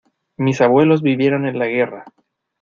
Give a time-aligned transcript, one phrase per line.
[0.35, 2.05] Mis abuelos vivieron en la guerra.